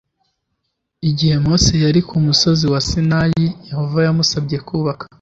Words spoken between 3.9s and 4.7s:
yamusabye